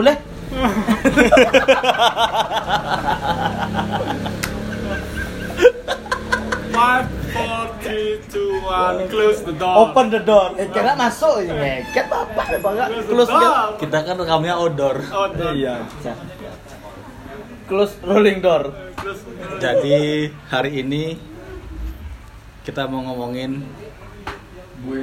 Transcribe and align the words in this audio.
boleh? 0.00 0.16
Five, 6.72 7.06
four, 7.36 7.60
three, 7.84 8.16
two, 8.32 8.56
one, 8.64 9.04
close 9.12 9.44
the 9.44 9.52
door. 9.52 9.92
Open 9.92 10.08
the 10.08 10.24
door. 10.24 10.56
Eh, 10.56 10.64
kira 10.72 10.96
masuk 10.96 11.44
ini 11.44 11.52
ngeket 11.52 12.08
bapak 12.08 12.56
deh. 12.56 12.60
Close. 13.04 13.28
Kita 13.76 13.98
kan 14.00 14.16
rekamnya 14.16 14.56
outdoor. 14.56 14.96
Oh, 15.12 15.28
door. 15.28 15.52
Iya. 15.52 15.84
Close 17.68 18.00
rolling 18.00 18.40
door. 18.40 18.72
Jadi 19.60 20.32
hari 20.48 20.80
ini 20.80 21.20
kita 22.64 22.88
mau 22.88 23.04
ngomongin 23.04 23.60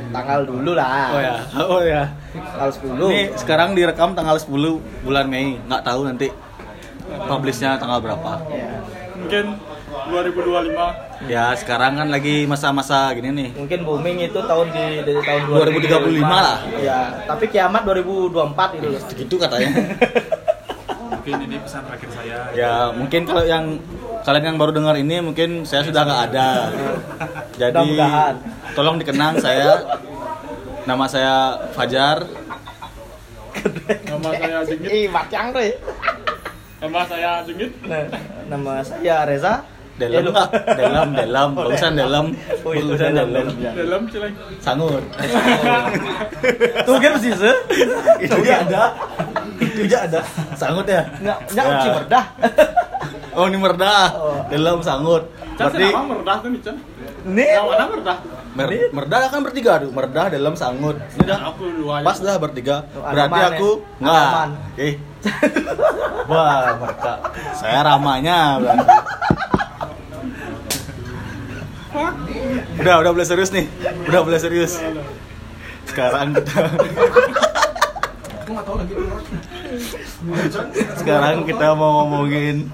Tanggal 0.09 0.39
dulu 0.49 0.71
lah. 0.73 1.13
Oh 1.13 1.21
ya, 1.21 1.35
oh 1.69 1.81
ya. 1.85 2.03
Tanggal 2.33 2.69
10. 2.73 2.97
Ini 2.97 3.21
sekarang 3.37 3.69
direkam 3.77 4.17
tanggal 4.17 4.41
10 4.41 4.81
bulan 5.05 5.25
Mei. 5.29 5.61
Nggak 5.69 5.83
tahu 5.85 6.01
nanti 6.09 6.27
publishnya 7.29 7.77
tanggal 7.77 8.01
berapa. 8.01 8.41
Ya. 8.49 8.81
Mungkin 9.13 9.45
2025. 10.09 11.29
Ya 11.29 11.53
sekarang 11.57 11.97
kan 11.97 12.07
lagi 12.09 12.49
masa-masa 12.49 13.13
gini 13.13 13.29
nih. 13.33 13.49
Mungkin 13.57 13.79
booming 13.85 14.17
itu 14.25 14.39
tahun 14.41 14.67
di 14.73 14.85
dari 15.05 15.21
tahun 15.21 15.41
2035 15.49 16.25
lah. 16.25 16.57
Ya, 16.81 16.99
tapi 17.25 17.45
kiamat 17.49 17.81
2024 17.85 18.77
itu 18.77 18.87
loh. 18.93 19.01
Segitu 19.09 19.35
katanya. 19.37 19.69
Mungkin 21.13 21.35
ini 21.49 21.55
pesan 21.59 21.81
terakhir 21.83 22.09
saya. 22.15 22.37
ya 22.55 22.73
mungkin 22.95 23.27
kalau 23.27 23.43
yang 23.43 23.75
kalian 24.27 24.43
yang 24.45 24.57
baru 24.59 24.75
dengar 24.75 24.91
ini 24.93 25.23
mungkin 25.23 25.63
saya 25.63 25.81
sudah 25.81 26.03
nggak 26.03 26.21
ada. 26.27 26.49
Jadi 27.55 27.71
Mudah-mudahan. 27.71 28.33
tolong 28.75 28.99
dikenang 28.99 29.39
saya. 29.39 29.87
Nama 30.83 31.05
saya 31.07 31.35
Fajar. 31.71 32.27
Nama 34.05 34.29
saya 34.33 34.57
Jengit. 34.63 34.89
Ih, 34.89 35.07
macang 35.07 35.51
deh. 35.51 35.71
Nama 36.77 36.99
saya 37.07 37.31
Jengit. 37.41 37.71
Nah, 37.81 38.03
nama 38.45 38.73
saya 38.81 39.23
Reza. 39.23 39.63
Ya, 39.97 40.13
Dalam 40.13 40.29
nggak? 40.29 40.49
Dalam, 40.77 41.07
dalam. 41.11 41.49
Oh, 41.49 41.65
Bagusan 41.65 41.93
dalam. 41.95 42.25
Oh, 42.61 42.69
itu 42.69 42.85
Bagusan 42.93 43.17
dalam, 43.17 43.33
dalam. 43.33 43.55
ya. 43.57 43.71
Celeng. 43.73 44.33
Sangur. 44.61 45.01
Tuh 46.85 46.97
kan 47.01 47.13
sih, 47.17 47.33
se. 47.33 47.51
Itu 48.21 48.37
ada. 48.45 48.83
Itu 49.57 49.77
juga 49.81 49.97
ada. 50.05 50.19
Sangut 50.53 50.85
ya? 50.85 51.01
Enggak, 51.17 51.37
enggak 51.49 51.65
Ya. 51.65 51.73
uci 51.73 51.87
merdah. 51.89 52.25
Oh 53.37 53.45
ini 53.45 53.57
merdah. 53.61 54.09
Oh. 54.17 54.41
Dalam 54.49 54.81
sangut. 54.81 55.29
Berarti 55.61 55.85
nama 55.93 56.09
meredah 56.09 56.37
tuh 56.41 56.49
nih. 56.49 56.61
Yang 57.53 57.65
mana 57.69 57.85
meredah? 57.93 58.17
mer 58.57 58.69
merdah 58.89 59.29
kan 59.29 59.45
bertiga 59.45 59.77
tuh. 59.77 59.93
Merdah 59.93 60.25
dalam 60.33 60.57
sangut. 60.57 60.97
Udah 61.21 61.39
aku 61.53 61.69
dua. 61.77 62.01
Pas 62.01 62.17
dah 62.17 62.35
bertiga. 62.41 62.89
Tuh, 62.89 63.05
Berarti 63.05 63.39
aku 63.45 63.69
ya? 63.77 64.01
enggak. 64.01 64.25
Anoman. 64.25 64.49
Eh. 64.81 64.93
Wah, 66.33 66.65
mereka. 66.81 67.13
Saya 67.53 67.79
ramanya 67.85 68.57
berarti. 68.57 68.87
Udah, 72.81 72.95
udah 73.05 73.11
boleh 73.13 73.27
serius 73.29 73.53
nih. 73.53 73.69
Udah 74.09 74.21
boleh 74.25 74.39
serius. 74.41 74.81
Sekarang 75.85 76.33
kita 76.33 76.61
Sekarang 80.97 81.45
kita 81.45 81.67
mau 81.77 82.01
ngomongin 82.01 82.65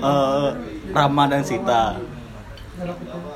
eh, 0.00 0.48
Rama 0.90 1.24
dan 1.26 1.42
Sita. 1.42 1.96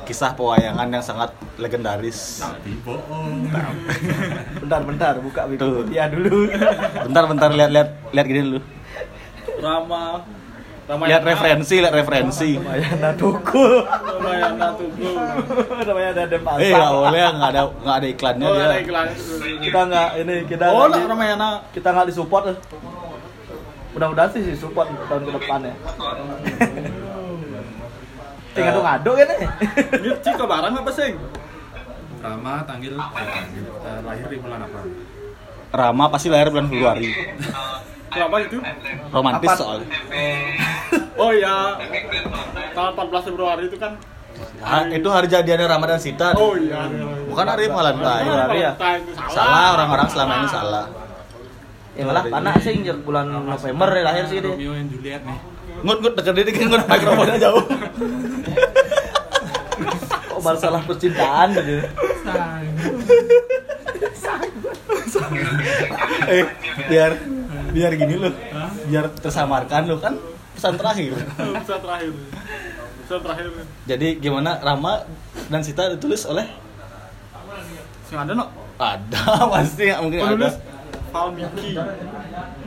Kisah 0.04 0.32
pewayangan 0.32 0.88
yang 0.88 1.00
sangat 1.00 1.28
legendaris. 1.56 2.40
Bentar, 4.56 4.80
bentar, 4.82 5.14
buka. 5.18 5.44
Wikipedia 5.44 6.08
dulu. 6.08 6.48
Bentar, 7.04 7.24
bentar 7.24 7.48
lihat-lihat 7.50 7.88
lihat 8.10 8.26
gini 8.26 8.40
dulu. 8.42 8.60
Rama. 9.58 10.24
Ramayana. 10.84 11.08
Lihat 11.08 11.22
referensi, 11.26 11.74
lihat 11.80 11.94
referensi. 11.94 12.50
Ramayana 12.54 13.10
Tugu. 13.14 13.68
Ramayana 13.88 14.68
Tugu. 14.76 15.08
Namanya 15.82 16.08
ada 16.12 16.22
ada 16.26 16.38
pasar. 16.38 16.60
Eh, 16.60 16.70
nggak 16.70 16.92
boleh, 16.94 17.20
nggak 17.24 17.50
ada 17.50 17.62
nggak 17.74 17.96
ada 17.96 18.06
iklannya 18.06 18.44
Oh, 18.44 18.52
dia. 18.52 18.64
ada 18.66 18.76
iklan. 18.78 19.06
Kita 19.60 19.80
nggak 19.82 20.08
ini 20.18 20.34
kita 20.44 20.64
Oh, 20.68 20.84
di- 20.86 21.00
Ramayana. 21.02 21.48
kita 21.72 21.88
nggak 21.88 22.06
disupport. 22.06 22.44
Mudah-mudahan 23.94 24.30
sih 24.30 24.42
disupport 24.44 24.90
tahun 25.06 25.22
ke 25.22 25.32
depan 25.32 25.58
ya. 25.62 25.74
Tinggal 28.54 28.74
Eh. 28.74 28.82
ngadu 28.82 29.10
kan 29.12 29.26
nih. 29.28 29.40
Ini 29.98 30.08
Cika 30.20 30.44
barang 30.44 30.74
apa 30.74 30.90
sih? 30.90 31.10
Rama 32.18 32.54
tanggal 32.64 32.94
eh, 32.96 33.98
lahir 34.02 34.26
di 34.26 34.38
bulan 34.38 34.60
apa? 34.62 34.78
Rama 35.70 36.04
pasti 36.08 36.28
lahir 36.28 36.48
bulan 36.48 36.66
Februari. 36.66 37.10
Kenapa 38.08 38.36
itu? 38.40 38.58
Romantis 39.10 39.50
Apa? 39.50 39.58
soalnya. 39.58 39.88
Oh 41.14 41.30
ya, 41.30 41.78
tanggal 42.74 42.90
14 43.06 43.28
Februari 43.30 43.66
itu 43.66 43.78
kan 43.78 43.94
Ah, 44.58 44.82
itu 44.86 45.06
hari 45.06 45.30
jadiannya 45.30 45.66
Rama 45.68 45.86
dan 45.86 46.02
Sita. 46.02 46.34
Oh 46.34 46.58
iya. 46.58 46.90
Bukan 47.30 47.46
hari 47.46 47.70
Valentine. 47.70 48.34
Hari 48.34 48.58
ya? 48.60 48.72
Salah 49.30 49.78
orang-orang 49.78 50.08
selama 50.10 50.32
ini 50.36 50.48
salah. 50.50 50.84
Ya 51.94 52.02
malah 52.02 52.26
panas 52.26 52.58
sih 52.58 52.74
njek 52.82 53.06
bulan 53.06 53.30
November 53.30 53.86
ya 53.94 54.02
lahir 54.02 54.24
sih 54.26 54.42
dia. 54.42 54.50
Romeo 54.50 54.74
and 54.74 54.90
Juliet 54.90 55.22
nih. 55.22 55.38
Ngut 55.86 55.98
ngut 56.02 56.14
dekat 56.18 56.34
diri 56.34 56.50
kan 56.50 56.66
ngut 56.74 56.84
mikrofonnya 56.90 57.36
jauh. 57.38 57.64
Kok 60.26 60.40
masalah 60.42 60.82
percintaan 60.82 61.54
gitu. 61.54 61.86
eh, 66.34 66.44
biar 66.90 67.12
biar 67.70 67.92
gini 67.94 68.14
loh. 68.18 68.34
Biar 68.90 69.06
tersamarkan 69.14 69.86
loh 69.86 69.98
kan 70.02 70.18
pesan 70.58 70.74
terakhir. 70.74 71.14
Pesan 71.38 71.78
terakhir. 71.78 72.10
Pesan 73.06 73.20
terakhir. 73.22 73.46
Jadi 73.86 74.08
gimana 74.18 74.58
Rama 74.58 75.06
dan 75.46 75.62
Sita 75.62 75.94
ditulis 75.94 76.26
oleh 76.26 76.46
Sing 78.04 78.18
ada 78.18 78.34
no? 78.34 78.50
ada 78.74 79.22
pasti 79.54 79.86
mungkin 80.02 80.18
ada. 80.18 80.73
Penulis 81.14 81.46
Valmiki. 81.46 81.70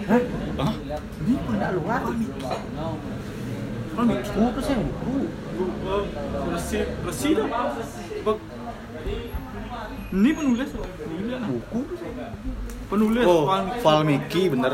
Hah? 0.07 0.73
Ada 1.51 1.67
luar. 1.75 1.99
Valmiki. 3.91 4.29
Buku 4.31 4.59
sih 4.63 4.75
buku. 4.77 5.15
Oh, 5.83 6.03
Resi, 6.47 6.79
Resi 7.03 7.29
dah. 7.33 7.47
Ini 10.07 10.29
penulis. 10.31 10.69
Ini. 10.71 11.33
Buku. 11.43 11.79
Penulis 12.87 13.25
Oh, 13.27 13.43
Valmiki. 13.83 14.41
Bener. 14.47 14.73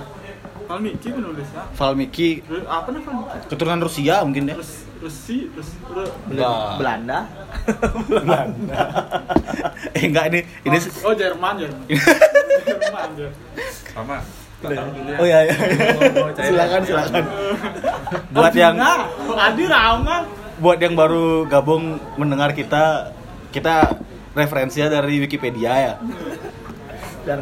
Valmiki 0.63 1.09
penulis 1.11 1.47
ya. 1.51 1.63
Valmiki 1.75 2.29
Apa 2.63 2.87
nih 2.89 3.03
Valmiki? 3.03 3.35
keturunan 3.51 3.83
Rusia 3.83 4.15
mungkin 4.23 4.47
ya. 4.47 4.55
Res- 4.55 4.87
Resi, 5.03 5.51
Resi, 5.51 5.75
Re- 5.91 6.13
Enggak. 6.31 6.79
Belanda. 6.79 7.19
Belanda. 8.23 8.79
Eh 10.03 10.07
enggak 10.11 10.25
ini 10.35 10.39
ini 10.67 10.77
Oh 11.07 11.15
Jerman 11.15 11.55
ya. 11.63 11.69
Jerman 12.67 13.09
ya. 13.23 13.29
Dulu 14.63 14.71
ya. 14.75 15.17
Oh 15.19 15.25
iya 15.27 15.39
iya. 15.47 15.55
silakan 16.39 16.81
silakan. 16.83 17.23
Buat 18.35 18.53
yang 18.55 18.75
Adi 19.35 19.65
Rama. 19.67 20.17
buat 20.53 20.77
yang 20.77 20.93
baru 20.93 21.49
gabung 21.49 21.97
mendengar 22.15 22.53
kita 22.53 23.11
kita 23.49 23.97
referensinya 24.37 25.01
dari 25.01 25.19
Wikipedia 25.19 25.71
ya. 25.75 25.93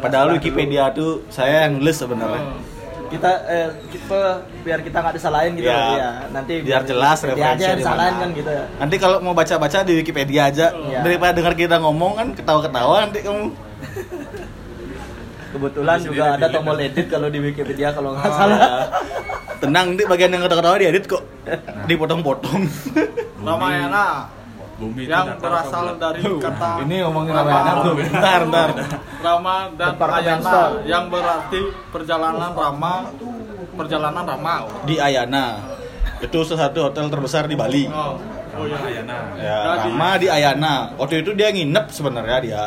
Padahal 0.00 0.38
Wikipedia 0.38 0.90
tuh 0.90 1.26
saya 1.28 1.68
yang 1.68 1.78
nulis 1.82 1.98
sebenarnya. 1.98 2.42
Oh. 2.42 2.71
Kita 3.12 3.30
eh, 3.46 3.68
kita 3.88 4.20
biar 4.62 4.80
kita 4.80 4.96
nggak 4.98 5.14
disalahin 5.14 5.52
gitu 5.54 5.68
Ya. 5.68 5.80
ya. 5.92 6.10
Nanti 6.30 6.52
Biar 6.60 6.82
jelas 6.82 7.18
dia 7.18 7.28
aja 7.28 7.34
referensinya 7.34 7.68
yang 7.68 7.80
disalahin 7.80 8.14
kan 8.16 8.28
gitu 8.32 8.50
ya. 8.50 8.64
Nanti 8.76 8.96
kalau 8.96 9.16
mau 9.20 9.32
baca-baca 9.32 9.78
di 9.82 9.92
Wikipedia 9.94 10.42
aja 10.48 10.66
Iya. 10.72 11.00
daripada 11.00 11.32
dengar 11.32 11.52
kita 11.52 11.76
ngomong 11.78 12.12
kan 12.14 12.26
ketawa-ketawa 12.32 12.94
nanti 13.04 13.18
kamu. 13.20 13.44
Kebetulan 15.52 15.96
Di 16.00 16.04
juga 16.08 16.24
ada 16.32 16.46
tombol 16.48 16.80
edit 16.80 17.06
kalau 17.06 17.28
di 17.28 17.38
Wikipedia 17.38 17.92
kalau 17.92 18.16
nggak 18.16 18.24
Oh, 18.24 18.32
salah. 18.34 18.58
ya. 18.58 18.76
Tenang 19.60 19.86
nanti 19.92 20.02
bagian 20.02 20.32
yang 20.32 20.42
ketawa-ketawa 20.42 20.76
diedit 20.76 21.04
kok. 21.04 21.22
Dipotong-potong. 21.86 22.60
Ramayana 23.38 24.26
Bumi 24.80 25.04
itu 25.04 25.12
yang 25.12 25.28
datar 25.28 25.42
berasal 25.42 25.84
dari 26.00 26.20
kata 26.24 26.70
Ini 26.82 26.96
ngomongin 27.06 27.32
Ramayana 27.36 27.72
bro. 27.78 27.92
Bentar, 27.94 28.38
bentar. 28.48 28.68
Rama 29.22 29.56
dan 29.78 29.92
Ayana 29.94 30.58
yang 30.82 31.04
berarti 31.06 31.60
perjalanan 31.92 32.50
Rama 32.50 32.94
perjalanan 33.76 34.24
Rama. 34.26 34.54
Di 34.84 34.96
Ayana. 34.98 35.60
Itu 36.18 36.46
salah 36.46 36.70
satu 36.70 36.90
hotel 36.90 37.06
terbesar 37.08 37.44
di 37.46 37.54
Bali. 37.54 37.84
Oh, 37.90 38.16
oh 38.58 38.64
iya. 38.64 38.78
Ayana. 38.80 39.16
Ya, 39.38 39.58
Jadi- 39.78 39.90
Rama 39.90 40.10
di 40.18 40.26
Ayana. 40.28 40.74
Waktu 40.96 41.14
itu 41.22 41.30
dia 41.34 41.48
nginep 41.50 41.86
sebenarnya 41.90 42.38
dia. 42.40 42.64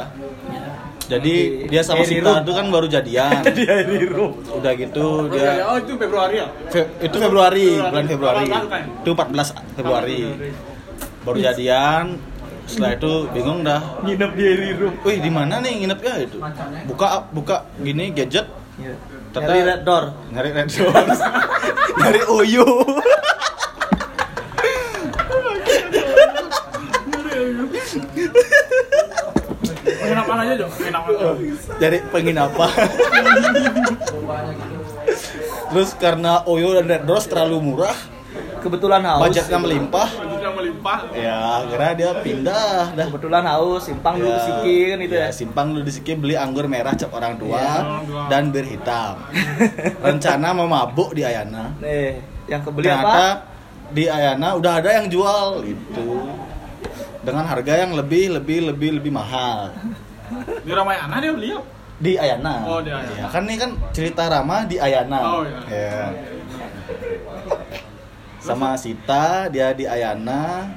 Jadi 1.06 1.36
Di- 1.62 1.69
dia 1.69 1.86
sama 1.86 2.02
Sita 2.02 2.42
itu 2.42 2.50
kan 2.50 2.66
baru 2.74 2.90
jadian. 2.90 3.46
Dia 3.57 3.86
di 3.86 4.10
room. 4.10 4.42
Udah 4.42 4.74
gitu 4.74 5.30
Oh, 5.30 5.30
iya, 5.30 5.38
iya. 5.38 5.52
dia 5.54 5.66
oh 5.69 5.78
itu 5.78 5.94
Februari 6.02 6.36
ya? 6.42 6.48
Fe- 6.74 6.90
itu 6.98 7.16
Februari, 7.22 7.78
Februari. 7.78 7.92
bulan 7.94 8.06
Februari. 8.10 8.46
Itu 9.06 9.10
14 9.13 9.54
Februari. 9.78 10.19
Baru 11.25 11.38
jadian. 11.38 12.22
Setelah 12.66 12.92
itu 12.95 13.12
bingung 13.30 13.62
dah. 13.62 13.81
Nginep 14.01 14.31
dia 14.33 14.51
di 14.56 14.69
room. 14.74 14.94
Wih, 15.01 15.18
di 15.19 15.30
mana 15.30 15.57
nih 15.60 15.81
nginepnya 15.81 16.13
itu? 16.19 16.38
Buka 16.86 17.25
buka 17.30 17.56
gini 17.77 18.10
gadget 18.12 18.45
Iya. 18.75 18.92
Tata- 19.31 19.48
Nyari 19.48 19.62
red 19.63 19.81
door. 19.83 20.04
nyari 20.30 20.50
red 20.51 20.68
doors 20.68 21.19
nyari 22.00 22.22
uyu 22.30 22.68
Penginapan 29.86 30.38
aja, 30.39 30.54
Jo. 30.56 30.68
Penginapan. 30.69 31.12
jadi 31.75 31.98
penginapan 32.07 32.71
terus 35.66 35.92
karena 35.94 36.39
uyu 36.45 36.71
dan 36.74 36.86
red 36.88 37.04
doors 37.04 37.25
terlalu 37.25 37.57
murah 37.62 37.98
Kebetulan 38.57 39.04
haus. 39.04 39.21
budgetnya 39.21 39.60
melimpah 39.60 40.10
Melimpah. 40.86 41.00
ya 41.12 41.38
akhirnya 41.60 41.92
dia 41.96 42.12
pindah 42.22 42.78
dah 42.94 43.06
Kebetulan 43.06 43.44
haus, 43.44 43.82
simpang 43.84 44.16
dulu 44.16 44.30
Ya, 44.30 44.40
sikin 44.40 44.98
itu 45.02 45.16
ya. 45.16 45.28
simpang 45.32 45.68
dulu 45.72 45.82
di 45.82 45.92
Siki 45.92 46.14
beli 46.14 46.36
anggur 46.36 46.66
merah 46.66 46.94
cap 46.94 47.10
orang 47.12 47.36
tua 47.36 47.58
Ya. 47.58 47.74
dan 48.30 48.54
bir 48.54 48.62
hitam 48.64 49.18
rencana 50.06 50.48
mau 50.52 50.68
mabuk 50.68 51.12
di 51.12 51.26
Ayana 51.26 51.74
Nih, 51.80 52.22
yang 52.46 52.62
kebeli 52.62 52.86
ternyata 52.86 53.10
apa? 53.10 53.28
di 53.88 54.06
Ayana 54.06 54.48
udah 54.54 54.74
ada 54.76 54.90
yang 54.94 55.08
jual 55.08 55.64
itu 55.64 56.06
dengan 57.20 57.44
harga 57.44 57.74
yang 57.76 57.92
lebih 57.92 58.30
lebih 58.31 58.70
lebih 58.70 58.90
lebih 59.02 59.12
mahal 59.12 59.74
Di 60.62 60.70
Ramayana 60.70 61.18
dia 61.18 61.34
beli 61.34 61.50
ya? 61.50 61.60
di 61.96 62.12
Ayana. 62.14 62.60
Oh, 62.68 62.84
di 62.84 62.92
Ayana. 62.92 63.16
Ya, 63.16 63.26
kan 63.31 63.48
ini 63.48 63.56
kan 63.56 63.72
cerita 63.90 64.28
Rama 64.28 64.68
di 64.68 64.76
Ayana. 64.76 65.20
Oh, 65.24 65.48
iya. 65.48 65.64
Ya. 65.72 66.04
Sama 68.45 68.77
Sita 68.77 69.50
dia 69.50 69.74
di 69.74 69.89
Ayana 69.89 70.69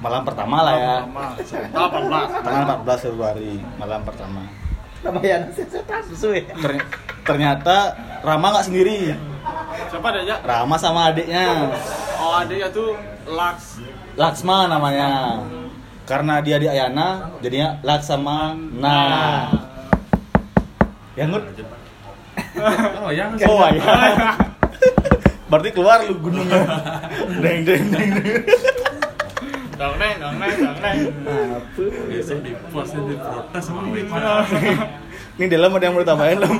malam 0.00 0.24
pertama 0.24 0.64
lah 0.64 0.74
ya. 0.80 0.96
Pertama. 1.04 2.24
18. 2.32 2.44
Tanggal 2.44 2.64
14 2.80 3.04
Februari 3.04 3.52
malam 3.76 4.00
pertama. 4.08 4.42
Namanya 5.04 5.52
setan 5.52 6.00
susu 6.08 6.32
ya. 6.32 6.48
Ternyata 7.28 7.92
Rama 8.24 8.56
nggak 8.56 8.66
sendiri. 8.72 9.12
Siapa 9.92 10.08
dia 10.16 10.22
aja? 10.24 10.36
Rama 10.44 10.76
sama 10.80 11.12
adiknya. 11.12 11.76
Oh, 12.16 12.32
adiknya 12.40 12.72
tuh 12.72 12.96
Laks. 13.28 13.84
Laksma 14.16 14.64
namanya. 14.68 15.40
Karena 16.08 16.40
dia 16.40 16.56
di 16.56 16.66
Ayana, 16.66 17.36
jadinya 17.44 17.76
Laksama. 17.84 18.56
Nah, 18.56 19.52
yang 21.20 21.36
ngut. 21.36 21.44
Oh 23.00 23.08
ya, 23.08 23.24
Oh 23.48 23.68
iya. 23.72 24.49
Berarti 25.50 25.70
keluar 25.74 26.06
lu 26.06 26.14
gunungnya. 26.22 26.62
Deng 27.42 27.66
deng 27.66 27.84
deng. 27.90 28.10
deng. 28.22 28.42
Dang 29.74 29.94
neng, 29.98 30.14
dang 30.22 30.36
neng, 30.38 30.54
dang 30.62 30.78
neng. 30.78 30.98
Apa? 31.26 31.84
biasa 32.06 32.32
di 32.38 32.52
pos 32.70 32.92
di 32.94 33.14
protes 33.18 33.62
sama 33.66 33.82
Ini 35.40 35.46
dalam 35.50 35.72
ada 35.74 35.84
yang 35.88 35.94
mau 35.98 36.06
tambahin 36.06 36.38
belum? 36.38 36.58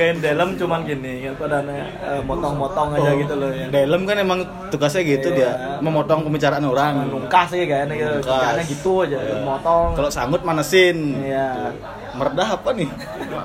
Bukain 0.00 0.16
dalam 0.24 0.56
cuman 0.56 0.80
gini, 0.88 1.28
kan 1.28 1.36
padanya 1.36 1.84
eh, 2.00 2.24
motong-motong 2.24 2.96
aja 2.96 3.12
gitu 3.20 3.36
loh 3.36 3.52
ya. 3.52 3.68
Dalam 3.68 4.08
kan 4.08 4.16
emang 4.16 4.40
tugasnya 4.72 5.04
gitu 5.04 5.28
Iya. 5.28 5.36
dia 5.36 5.50
memotong 5.84 6.24
pembicaraan 6.24 6.64
orang. 6.64 7.04
Nungkas 7.12 7.52
sih 7.52 7.68
kan, 7.68 7.84
ya. 7.84 8.16
Nungkas. 8.16 8.24
kerjaannya 8.24 8.64
gitu 8.64 8.92
aja, 9.04 9.20
Iya. 9.20 9.44
motong. 9.44 9.92
Kalau 10.00 10.08
sanggut 10.08 10.40
manesin. 10.40 11.20
Iya. 11.20 11.76
Meredah 12.16 12.48
apa 12.56 12.72
nih? 12.72 12.88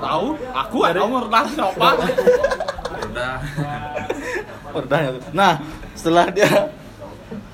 Tahu, 0.00 0.26
aku 0.56 0.76
ada 0.80 0.98
mau 1.04 1.20
rendah 1.28 1.44
siapa? 1.44 1.88
udah 3.12 3.36
Meredah. 4.72 5.00
Nah, 5.36 5.52
setelah 5.92 6.32
dia 6.32 6.72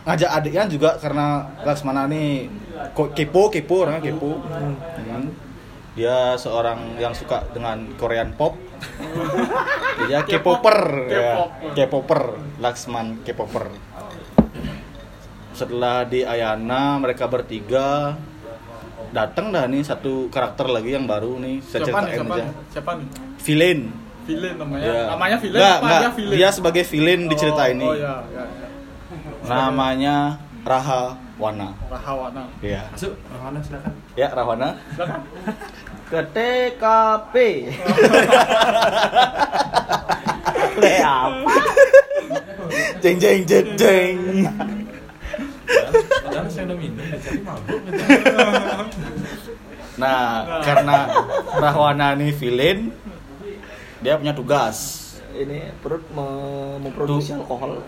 ngajak 0.07 0.31
adiknya 0.31 0.63
juga 0.71 0.95
karena 1.03 1.51
Laksmana 1.67 2.07
nih 2.07 2.47
kok 2.95 3.19
kepo 3.19 3.51
kepo 3.51 3.83
orangnya 3.83 4.15
kepo. 4.15 4.39
Hmm. 4.47 5.27
Dia 5.93 6.35
seorang 6.35 6.97
yang 6.97 7.13
suka 7.13 7.45
dengan 7.53 7.85
Korean 7.95 8.33
pop. 8.33 8.57
Dia 10.09 10.25
K-popper, 10.25 10.79
ya. 11.07 11.53
K-popper. 11.77 12.21
Laksman 12.59 13.21
K-popper. 13.23 13.69
Setelah 15.53 16.09
di 16.09 16.25
Ayana 16.25 16.97
mereka 16.97 17.29
bertiga 17.29 18.17
datang 19.13 19.53
dah 19.53 19.69
nih 19.69 19.85
satu 19.85 20.33
karakter 20.33 20.65
lagi 20.67 20.97
yang 20.97 21.05
baru 21.05 21.37
nih 21.37 21.61
saya 21.61 21.85
Siapa 21.85 22.01
ceritain 22.01 22.17
Siapa 22.17 22.33
aja. 22.33 22.41
nih? 22.41 22.53
Siapa 22.73 22.91
nih? 22.97 23.07
Villain. 23.39 23.81
Villain 24.23 24.55
namanya. 24.57 24.85
Ya. 24.89 25.03
Namanya 25.13 25.37
villain 25.37 25.61
Nggak, 25.61 25.77
apa 25.77 25.85
nggak. 25.85 26.01
dia 26.01 26.11
villain? 26.17 26.37
Dia 26.41 26.49
sebagai 26.49 26.83
villain 26.89 27.21
di 27.29 27.37
cerita 27.37 27.63
Oh, 27.63 27.69
ini. 27.69 27.85
Oh 27.85 27.93
ya, 27.93 28.15
ya. 28.25 28.45
ya. 28.49 28.67
Namanya 29.45 30.17
Raha 30.63 31.19
Wana. 31.43 31.75
Rahawana. 31.91 32.47
Iya. 32.63 32.87
masuk 32.95 33.19
mana 33.35 33.59
silakan 33.59 33.93
Ya, 34.15 34.29
Rahwana. 34.31 34.79
Silakan. 34.95 35.21
Ke 36.07 36.21
TKP. 36.31 37.35
Le 40.79 40.95
apa? 41.03 41.53
Jeng 43.03 43.17
jeng 43.19 43.43
jeng 43.43 43.69
jeng. 43.75 44.17
padahal 46.23 46.47
saya 46.47 46.65
udah 46.69 46.77
minum 46.79 47.01
udah 47.01 47.19
cari 47.19 47.41
mabuk 47.43 47.81
Nah, 49.93 50.25
karena 50.63 50.97
Rahwana 51.59 52.07
ini 52.17 52.31
villain, 52.33 52.79
dia 53.99 54.15
punya 54.17 54.33
tugas. 54.33 55.02
Ini 55.33 55.73
perut 55.79 56.05
me- 56.11 56.77
memproduksi 56.79 57.33
alkohol. 57.33 57.81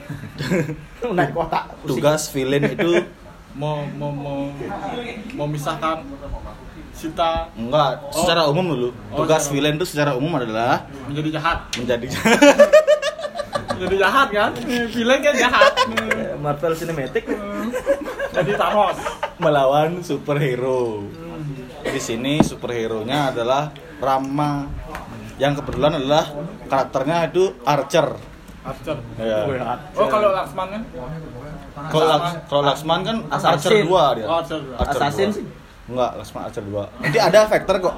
Naik 1.17 1.31
kotak. 1.31 1.76
pusing. 1.79 2.00
Tugas 2.00 2.23
villain 2.31 2.64
itu 2.67 3.05
Mau 3.55 3.87
mau 3.94 4.11
mau 4.11 4.50
memisahkan 5.38 6.02
Sita 6.91 7.50
enggak 7.55 8.02
secara 8.11 8.46
umum 8.46 8.67
dulu. 8.67 8.88
Oh, 9.11 9.23
Tugas 9.23 9.44
secara- 9.44 9.52
villain 9.52 9.75
itu 9.75 9.87
secara 9.87 10.12
umum 10.14 10.32
adalah 10.35 10.87
menjadi 11.06 11.38
jahat. 11.38 11.58
menjadi 11.75 12.06
Menjadi 13.75 13.96
jahat 14.00 14.29
kan? 14.31 14.50
Villain 14.88 15.20
kan 15.20 15.35
jahat. 15.35 15.73
Eh, 15.91 16.35
Marvel 16.37 16.75
Cinematic. 16.75 17.26
Jadi 18.35 18.52
Thanos. 18.55 18.99
melawan 19.37 19.99
superhero. 20.00 21.06
Di 21.85 21.99
sini 21.99 22.38
superhero-nya 22.41 23.31
adalah 23.31 23.70
Rama 23.99 24.67
yang 25.37 25.53
kebetulan 25.55 25.93
adalah 25.95 26.25
karakternya 26.67 27.29
itu 27.29 27.55
Archer. 27.63 28.15
Archer. 28.63 28.97
Ya. 29.19 29.45
Oh 29.93 30.07
kalau 30.07 30.31
Laksman 30.33 30.67
kan? 30.71 30.83
Kalau 31.91 32.07
Laks- 32.07 32.39
kalau 32.47 32.63
Laksman 32.63 32.99
kan 33.03 33.17
Archer 33.29 33.51
Assassin. 33.75 33.85
2 33.85 34.17
dia. 34.17 34.25
Oh, 34.25 34.37
Archer 34.39 34.59
dua. 34.59 34.77
Archer 34.79 34.93
Assassin 34.97 35.29
dua. 35.29 35.37
sih. 35.37 35.45
Enggak, 35.85 36.11
Laksman 36.17 36.43
Archer 36.49 36.65
2. 36.65 36.81
Nanti 36.97 37.19
ada 37.21 37.41
Vector 37.45 37.77
kok. 37.79 37.95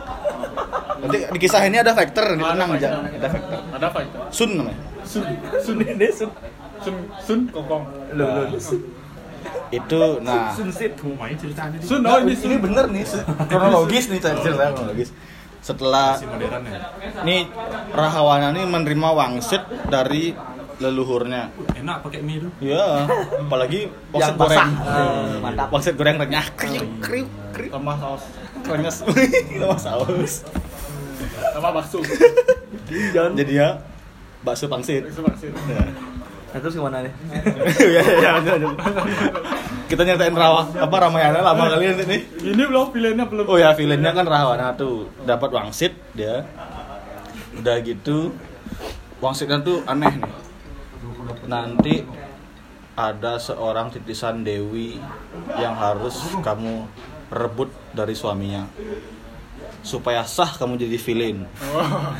Nanti 0.97 1.19
di 1.29 1.38
kisah 1.38 1.62
ini 1.62 1.77
ada 1.77 1.93
Vector, 1.93 2.25
Oh, 2.27 2.35
ada 2.35 2.44
tenang 2.50 2.71
aja. 2.75 2.88
Ada 2.99 3.29
Vector. 3.31 3.59
Ada 3.71 3.87
apa 3.87 3.99
itu? 4.03 4.17
Sun 4.32 4.50
namanya. 4.59 4.81
Sun 5.05 5.22
Sun 5.63 5.77
Ini 5.79 6.08
sun. 6.10 6.31
Sun 6.82 6.94
Sun 7.22 7.39
Kokong. 7.46 7.84
Loh, 8.13 8.27
loh, 8.27 8.44
loh, 8.49 8.58
sun. 8.58 8.81
Itu 9.70 10.19
nah 10.19 10.51
Sun 10.51 10.75
sit. 10.75 10.99
Sun 10.99 12.01
Nah, 12.03 12.10
oh 12.10 12.19
ini 12.19 12.34
ini 12.34 12.56
Sun. 12.56 12.58
bener 12.58 12.84
nih 12.91 13.05
kronologis 13.46 14.05
nih 14.10 14.19
ceritanya 14.19 14.75
kronologis. 14.75 15.10
Setelah 15.67 16.15
ya 16.23 16.63
nih 17.27 17.51
Rahawana 17.91 18.55
nih 18.55 18.65
menerima 18.65 19.08
wangsit 19.11 19.58
dari 19.91 20.31
leluhurnya. 20.79 21.51
enak 21.75 22.05
pakai 22.05 22.20
mie 22.23 22.39
tuh 22.39 22.53
Ya, 22.63 23.08
apalagi 23.41 23.91
wangsit 24.13 24.37
goreng. 24.37 24.70
Eh, 24.79 25.41
mantap. 25.43 25.67
Wangsit 25.75 25.94
goreng 25.99 26.23
renyah. 26.23 26.46
Kriuk 26.55 26.87
kriuk 27.03 27.27
kriuk. 27.51 27.73
Tambah 27.75 27.96
saus. 27.99 28.23
Renyes. 28.63 28.96
Sama 29.58 29.77
saus. 29.81 30.32
Tambah 31.51 31.70
bakso. 31.82 31.99
Jadi 33.41 33.53
ya 33.53 33.82
bakso 34.46 34.70
pangsit. 34.70 35.03
Bakso 35.03 35.23
bakso. 35.27 35.46
Ya. 35.67 35.82
Nah, 36.56 36.65
terus 36.65 36.72
gimana 36.72 37.05
nih? 37.05 37.13
ya, 37.84 38.01
ya, 38.01 38.03
ya, 38.17 38.31
ya, 38.41 38.55
ya. 38.56 38.70
Kita 39.93 40.08
nyatain 40.08 40.32
rawa 40.32 40.72
apa 40.72 40.96
Ramayana 41.05 41.44
lama 41.44 41.69
kali 41.69 41.84
nanti 41.93 42.08
nih. 42.08 42.20
Ini 42.48 42.63
belum 42.65 42.96
villainnya 42.96 43.29
belum. 43.29 43.44
Oh 43.44 43.60
ya, 43.60 43.77
villainnya 43.77 44.17
kan 44.17 44.25
Rahwana 44.25 44.72
tuh 44.72 45.05
dapat 45.29 45.53
wangsit 45.53 45.93
dia. 46.17 46.48
Udah 47.60 47.77
gitu 47.84 48.32
wangsitnya 49.20 49.60
tuh 49.60 49.84
aneh 49.84 50.17
nih. 50.17 50.32
Nanti 51.44 52.08
ada 52.96 53.36
seorang 53.36 53.93
titisan 53.93 54.41
Dewi 54.41 54.96
yang 55.60 55.77
harus 55.77 56.25
kamu 56.41 56.89
rebut 57.29 57.69
dari 57.93 58.17
suaminya 58.17 58.65
supaya 59.84 60.25
sah 60.25 60.56
kamu 60.56 60.81
jadi 60.81 60.96
villain. 60.96 61.44
Oh. 61.69 62.17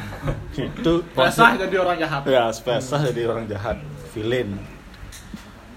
Itu 0.61 1.09
Biasa 1.17 1.57
jadi 1.57 1.77
orang 1.81 1.97
jahat. 2.05 2.21
ya 2.29 2.53
supaya 2.53 2.85
sah 2.85 3.01
jadi 3.01 3.33
orang 3.33 3.49
jahat 3.49 3.81
villain. 4.17 4.57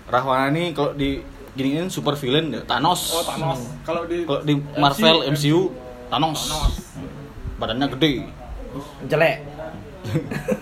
Rahwana 0.07 0.47
ini 0.55 0.71
kalau 0.71 0.95
di 0.95 1.19
giniin 1.59 1.91
super 1.91 2.15
villain 2.15 2.55
ya, 2.55 2.61
Thanos. 2.63 3.11
Oh 3.11 3.23
Thanos. 3.27 3.59
Kalau 3.83 4.07
di 4.07 4.23
Kalau 4.23 4.41
di 4.47 4.55
Marvel 4.79 5.27
MCU 5.35 5.75
Thanos. 6.07 6.39
Badannya 7.59 7.91
gede. 7.99 8.31
Jelek. 9.11 9.37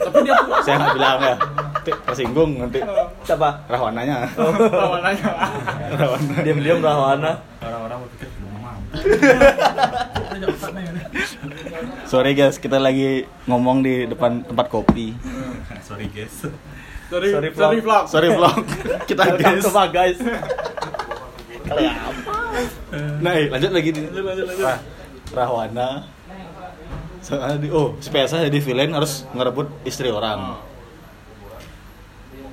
Tapi 0.01 0.17
dia 0.25 0.35
Saya 0.65 0.75
nggak 0.81 0.93
bilang 0.97 1.19
ya. 1.21 1.35
Nanti 1.37 1.91
tersinggung 2.03 2.51
nanti 2.59 2.79
Siapa? 3.23 3.63
Rahwananya. 3.69 4.27
lawanannya. 4.35 5.31
Rahwana. 5.95 6.33
Diam-diam 6.43 6.79
Rahwana. 6.81 7.31
orang-orang 7.61 7.99
berpikir 8.03 8.29
Sorry 12.07 12.31
guys, 12.35 12.57
kita 12.59 12.79
lagi 12.79 13.27
ngomong 13.47 13.83
di 13.83 14.07
depan 14.07 14.43
tempat 14.43 14.67
kopi. 14.71 15.15
Sorry 15.83 16.07
guys. 16.11 16.47
Sorry, 17.07 17.31
Sorry, 17.31 17.49
sorry, 17.55 17.79
vlog. 17.79 18.03
vlog. 18.03 18.05
Sorry 18.11 18.29
vlog. 18.35 18.63
kita 19.09 19.23
guys. 19.39 19.63
my 19.71 19.87
guys. 19.87 20.19
Nah, 23.23 23.31
eh, 23.35 23.47
lanjut 23.47 23.71
lagi 23.71 23.89
di 23.95 24.01
Lanjut, 24.07 24.23
lanjut, 24.27 24.45
lanjut. 24.51 24.65
Rah- 24.67 24.83
Rahwana. 25.31 25.89
Soalnya 27.23 27.59
di, 27.59 27.67
oh, 27.71 27.95
si 27.99 28.07
Pesa 28.11 28.43
jadi 28.43 28.59
villain 28.59 28.91
harus 28.91 29.27
ngerebut 29.31 29.67
istri 29.83 30.11
orang. 30.11 30.55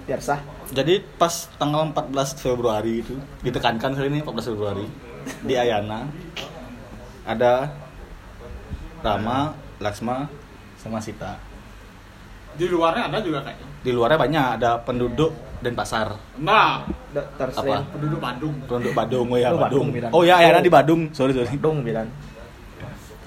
Biar 0.06 0.18
sah. 0.22 0.38
Jadi 0.74 1.02
pas 1.18 1.50
tanggal 1.58 1.90
14 1.90 2.38
Februari 2.38 3.02
itu 3.02 3.14
ditekankan 3.42 3.94
kali 3.94 4.06
ini 4.10 4.18
14 4.22 4.50
Februari 4.50 4.86
di 5.44 5.54
Ayana 5.54 6.08
ada 7.24 7.72
Rama, 9.00 9.52
Laksma, 9.80 10.28
sama 10.80 10.98
Sita. 11.00 11.36
Di 12.54 12.66
luarnya 12.70 13.02
ada 13.10 13.18
juga 13.18 13.42
kayaknya. 13.42 13.66
Di 13.82 13.90
luarnya 13.90 14.18
banyak 14.18 14.44
ada 14.60 14.70
penduduk 14.80 15.32
dan 15.60 15.72
pasar. 15.74 16.14
Nah, 16.38 16.84
Apa? 17.40 17.82
penduduk 17.90 18.20
Bandung. 18.22 18.54
Penduduk 18.68 18.94
Badung, 18.94 19.26
oh 19.32 19.38
ya 19.38 19.50
Oh, 19.50 19.58
Badung. 19.58 19.64
Badung, 19.64 19.86
Miran. 19.90 20.10
Oh 20.14 20.22
ya 20.22 20.34
Ayana 20.38 20.60
di 20.62 20.70
Badung. 20.70 21.10
Sorry 21.10 21.32
sorry. 21.34 21.56
dong 21.58 21.82
bilang. 21.82 22.08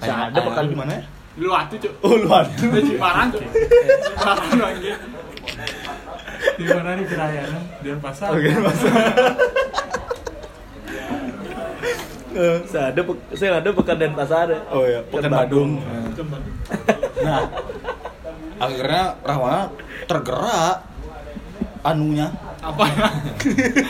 Ayana, 0.00 0.30
Ada 0.30 0.40
bukan 0.40 0.64
di 0.70 0.76
mana 0.78 0.92
ya? 0.96 1.02
Tuh, 1.38 1.78
Cuk. 1.78 1.92
Oh 2.02 2.14
luar. 2.18 2.44
Di 2.50 2.80
Cimarang, 2.82 3.28
Cuk. 3.30 3.42
Cimarang 3.46 4.58
lagi. 4.58 4.90
Di 6.58 6.64
mana 6.66 6.90
nih 6.98 7.06
kerayanan? 7.06 7.62
Dan 7.82 7.98
pasar. 8.02 8.28
Oke, 8.34 8.50
Mas. 8.58 8.80
Saya 12.70 12.94
ada 12.94 13.02
saya 13.34 13.50
ada 13.58 13.70
pekan 13.74 13.96
dan 13.98 14.12
pasar. 14.14 14.46
Oh 14.70 14.86
ya, 14.86 15.02
Pekan 15.10 15.30
Badung. 15.30 15.70
Cuman. 16.14 16.40
Nah, 17.18 17.42
akhirnya 18.58 19.04
Rahwana 19.20 19.62
tergerak 20.04 20.76
anunya 21.80 22.28
Apa 22.58 22.84
ya? 22.90 23.06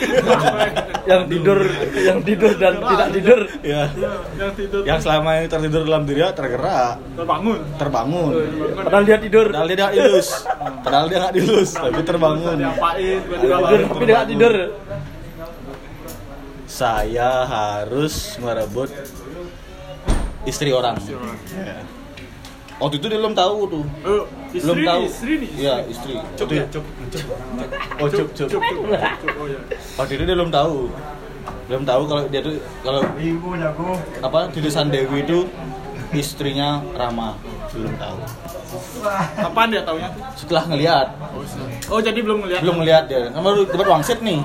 Yang 1.09 1.23
tidur, 1.27 1.59
yang 1.97 2.19
tidur 2.21 2.53
dan 2.53 2.77
tidak 2.77 3.09
tidur. 3.11 3.39
ya 3.65 3.89
Yang 4.37 4.51
tidur 4.55 4.81
yang 4.85 4.99
selama 5.01 5.29
ini 5.35 5.47
tertidur 5.49 5.81
dalam 5.83 6.05
diri 6.05 6.21
tergerak 6.31 7.01
terbangun. 7.17 7.59
terbangun 7.75 8.31
Padahal 8.77 9.03
dia 9.03 9.17
tidur. 9.17 9.45
padahal 9.49 9.67
dia 9.67 9.77
nggak 9.79 9.95
dilus 9.95 10.27
padahal 10.79 11.05
dia 11.09 11.17
nggak 11.19 11.35
dilus 11.35 11.69
tapi 11.73 12.01
terbangun 12.03 12.57
Tidur 12.61 13.49
bangun. 13.51 13.79
tapi 13.89 14.03
dia 14.05 14.15
nggak 14.15 14.29
tidur. 14.29 14.53
saya 16.69 17.31
harus 17.43 18.13
merebut 18.37 18.89
istri 20.45 20.69
orang 20.69 20.95
Ya. 21.49 21.81
Waktu 22.79 22.95
itu 22.95 23.05
dia 23.05 23.19
belum 23.19 23.31
tahu 23.33 23.57
tuh 23.67 23.83
Oh, 24.01 24.23
istri 24.49 24.63
belum 24.65 24.77
tahu 24.85 25.01
istri 25.05 25.33
nih. 25.37 25.49
iya 25.53 25.75
istri 25.85 26.11
ya, 26.15 26.23
oh 26.39 26.47
cup 26.47 26.69
cup 27.99 28.09
Cuk, 28.09 28.27
cuk, 28.33 28.47
cuk. 28.49 28.61
Oh 29.35 29.45
ya. 29.45 29.59
waktu 29.95 30.13
itu 30.15 30.23
dia 30.23 30.35
belum 30.35 30.49
tahu 30.49 30.87
belum 31.67 31.83
tahu 31.83 32.01
kalau 32.05 32.21
dia 32.27 32.41
tuh 32.41 32.55
kalau 32.81 33.01
apa 34.21 34.39
tulisan 34.49 34.87
Dewi 34.87 35.21
itu 35.21 35.45
istrinya 36.11 36.81
Rama 36.91 37.37
belum 37.69 37.93
tahu 37.95 38.17
Kapan 39.35 39.67
dia 39.69 39.81
taunya? 39.81 40.09
setelah 40.33 40.63
ngelihat 40.65 41.07
Oh, 41.87 41.97
jadi 41.99 42.19
belum 42.19 42.45
ngeliat. 42.45 42.61
belum 42.61 42.75
ngelihat 42.79 43.03
dia 43.05 43.19
kan 43.27 43.39
baru 43.39 43.65
dapat 43.65 43.87
wangsit 43.87 44.19
nih 44.21 44.41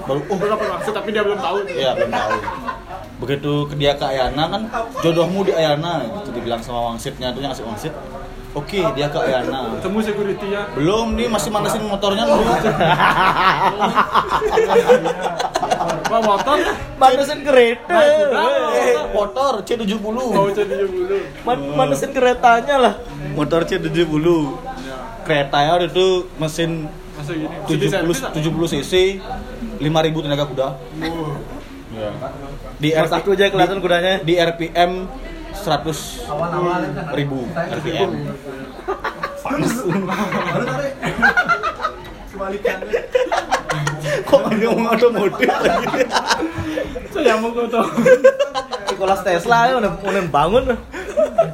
baru 0.00 0.20
Oh, 0.24 0.36
dapat 0.38 0.66
maksud 0.70 0.92
tapi 0.92 1.08
dia 1.10 1.22
belum 1.22 1.38
tahu. 1.38 1.58
ya 1.68 1.90
belum 1.92 2.10
tahu 2.10 2.32
begitu 3.14 3.52
ke 3.64 3.74
dia 3.74 3.92
ke 3.92 4.04
Ayana 4.04 4.44
kan 4.48 4.62
jodohmu 4.98 5.42
di 5.42 5.52
Ayana 5.52 6.02
gitu 6.04 6.30
dibilang 6.32 6.58
sama 6.58 6.90
wangsitnya 6.90 7.30
tuh 7.30 7.38
yang 7.38 7.50
ngasih 7.50 7.64
wangsit 7.64 7.92
oke 8.52 8.80
dia 8.92 9.06
ke 9.06 9.18
Ayana 9.18 9.78
Ketemu 9.78 9.98
security 10.00 10.46
ya. 10.48 10.62
belum 10.72 11.14
nih 11.14 11.26
masih 11.26 11.48
manasin 11.48 11.82
motornya 11.82 12.24
dulu 12.24 12.42
Bawa 16.04 16.20
motor 16.30 16.56
ya? 16.58 16.72
Manusin 16.94 17.40
kereta. 17.42 17.96
Eh 18.72 18.96
motor 19.10 19.52
C70 19.62 19.98
Mau 20.00 20.48
jadi 20.48 20.74
dulu. 20.80 21.18
Man- 21.42 21.74
manusin 21.74 22.10
keretanya 22.10 22.76
lah. 22.78 22.94
motor 23.32 23.62
C70 23.64 24.26
keretanya 25.24 25.74
itu 25.82 26.06
mesin 26.36 26.86
Masuk 27.14 27.34
gini. 27.34 27.90
70 27.90 28.34
70 28.34 28.72
cc 28.74 28.92
5000 29.78 29.80
tenaga 30.20 30.44
kuda 30.44 30.68
Ya. 31.86 32.10
di 32.76 32.88
Yang 32.90 33.08
satu 33.08 33.28
aja 33.32 33.48
kelihatan 33.48 33.78
kudanya. 33.78 34.18
di 34.20 34.34
RPM 34.34 35.04
100 35.54 36.24
ribu 37.12 37.44
RPM 37.52 38.10
kok 44.24 44.40
ada 44.42 44.64
ngomong 44.64 44.88
otomotif 44.90 45.48
lagi 45.48 46.02
Saya 47.10 47.38
mau 47.38 47.50
kau 47.50 47.66
tahu. 47.66 47.86
Sekolah 48.84 49.16
Tesla 49.22 49.70
ya 49.70 49.74
udah 49.78 49.92
udah 49.96 50.22
bangun. 50.28 50.64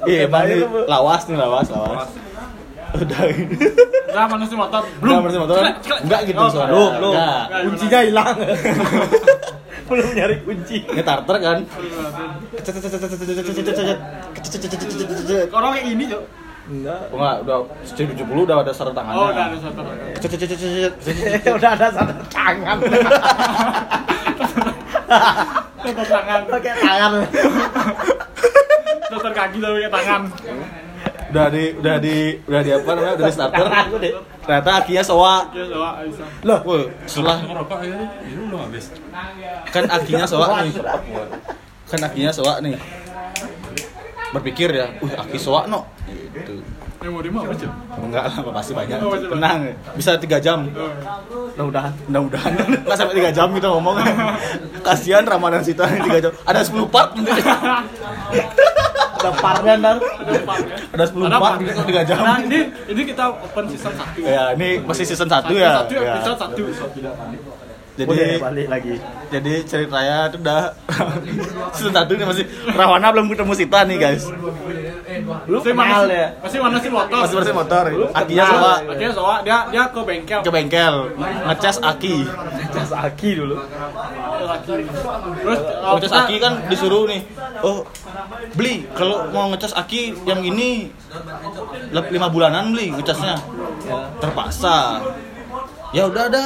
iya 0.04 0.24
itu, 0.24 0.64
Bu. 0.64 0.78
lawas 0.86 1.28
nih 1.28 1.36
lawas 1.36 1.68
lawas 1.68 2.08
udah 2.92 3.20
ini 3.28 3.54
Nah, 4.10 4.26
manusia 4.26 4.58
motor. 4.58 4.82
belum 4.98 5.22
bersih 5.22 5.38
motor 5.38 5.62
enggak 6.02 6.20
gitu 6.26 6.40
Oh, 6.40 6.48
soalnya 6.50 6.74
Belum. 6.96 7.12
Kuncinya 7.70 8.00
hilang. 8.02 8.34
belum 9.90 10.08
nyari 10.14 10.36
kunci. 10.46 10.86
ini 10.86 11.02
tarter 11.02 11.36
kan 11.42 11.58
Orang 15.50 15.70
kayak 15.74 15.86
Cuk. 16.06 16.22
Enggak. 16.70 17.00
Oh, 17.10 17.18
enggak 17.18 17.36
udah 17.42 17.56
C70 17.82 18.30
udah 18.30 18.56
ada 18.62 18.70
sarung 18.70 18.94
tangannya 18.94 19.18
Oh, 19.18 19.28
udah 19.34 19.44
ada 19.50 19.56
satu. 19.58 19.80
udah 21.58 21.70
ada 21.74 21.86
satu 21.90 22.14
tangan. 22.30 22.76
Satu 25.82 26.02
tangan. 26.06 26.40
Pakai 26.46 26.72
tangan. 26.78 27.10
Dokter 29.10 29.32
kaki 29.34 29.58
tapi 29.58 29.78
pakai 29.82 29.90
tangan. 29.90 30.22
Udah 31.30 31.46
di 31.48 31.64
udah 31.78 31.96
di 32.02 32.16
udah 32.44 32.60
di 32.60 32.70
apa 32.74 32.90
namanya? 32.94 33.14
Udah 33.14 33.26
di 33.26 33.34
starter. 33.34 33.66
Ternyata 34.42 34.70
akinya 34.82 35.02
soa. 35.06 35.36
Ya, 35.54 35.64
loh 36.42 36.58
woi, 36.66 36.82
setelah 37.06 37.38
ngerokok 37.46 37.78
ya 37.86 37.96
ini 38.26 38.42
belum 38.50 38.60
habis. 38.66 38.84
kan 39.70 39.84
akinya 39.86 40.26
soa 40.26 40.46
nih. 40.66 40.74
kan 41.86 42.00
akinya 42.02 42.30
soa 42.34 42.54
nih. 42.58 42.74
Berpikir 44.30 44.68
ya 44.74 44.86
uh 44.90 45.12
aki 45.22 45.38
soa 45.38 45.70
no. 45.70 45.86
Gitu. 46.10 46.62
Memori 47.00 47.32
mah 47.32 47.48
apa, 47.48 47.56
Cuk? 47.56 47.72
enggak 47.96 48.24
lah 48.28 48.52
pasti 48.52 48.72
banyak. 48.76 49.00
Banyak. 49.00 49.32
tenang 49.32 49.58
bisa 49.96 50.20
tiga 50.20 50.36
jam. 50.36 50.68
Mudah-mudahan. 50.68 51.96
mudah-mudahan. 52.12 52.52
Nggak 52.84 52.96
sampai 53.00 53.16
tiga 53.16 53.30
jam 53.32 53.48
kita 53.56 53.72
ngomong. 53.72 53.96
Kasihan 54.86 55.24
Ramadan 55.24 55.64
Sita 55.64 55.88
tiga 55.88 56.28
jam. 56.28 56.32
Ada 56.44 56.60
10 56.68 56.92
part 56.92 57.16
nanti 57.16 57.32
Ada 59.20 59.30
parnya 59.36 59.72
ntar. 59.76 59.96
Ada 60.90 61.04
10 61.06 61.28
part 61.30 61.54
tiga 61.60 62.02
jam 62.02 62.18
Nah, 62.20 62.38
ini 62.40 62.60
ini 62.88 63.02
kita 63.04 63.24
open 63.30 63.64
season 63.68 63.92
1. 63.92 64.24
ya 64.24 64.44
ini 64.52 64.80
masih 64.80 65.04
season 65.04 65.28
1 65.28 65.52
ya 65.52 65.70
Satu 65.78 65.92
Ya. 65.94 66.16
episode 66.16 66.38
satu. 66.40 66.62
Jadi 68.00 68.08
Boleh 68.08 68.40
balik 68.40 68.66
lagi. 68.66 68.94
jadi 69.28 69.52
ceritanya 69.62 70.16
itu 70.26 70.36
udah 70.38 70.62
season 71.74 71.92
satu 71.92 72.12
nih 72.12 72.24
masih 72.24 72.44
Rawana 72.70 73.12
belum 73.12 73.28
ketemu 73.28 73.52
Sita 73.54 73.84
nih 73.84 73.96
guys 73.96 74.24
Lu 75.44 75.60
Masih 75.60 75.74
ya. 76.08 76.28
Masih 76.40 76.58
manasin 76.58 76.90
motor. 76.90 77.18
masih 77.20 77.34
bersih 77.36 77.52
motor 77.52 77.84
akinya 78.10 78.40
kenal. 78.42 78.56
soa 78.56 78.74
Akhirnya 78.80 79.12
soal 79.12 79.36
dia 79.42 79.58
dia 79.68 79.84
ke 79.86 80.00
bengkel. 80.00 80.40
ke 80.40 80.50
bengkel 80.50 80.94
ngecas 81.44 81.76
aki 81.78 82.16
Jas 82.70 82.90
aki 82.90 83.30
dulu. 83.36 83.56
Terus 85.36 85.60
ngecas 85.60 86.12
aki 86.16 86.34
kan 86.38 86.52
disuruh 86.66 87.04
nih 87.04 87.20
oh 87.60 87.84
beli 88.54 88.86
kalau 88.92 89.28
mau 89.28 89.50
ngecas 89.50 89.74
aki 89.74 90.14
yang 90.24 90.40
ini 90.40 90.88
lep- 91.90 92.10
lima 92.10 92.30
bulanan 92.30 92.70
beli 92.70 92.90
ngecasnya 92.90 93.36
terpaksa 94.18 95.02
ya 95.90 96.06
udah 96.06 96.24
ada 96.28 96.44